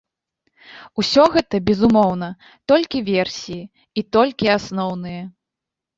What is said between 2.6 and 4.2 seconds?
толькі версіі, і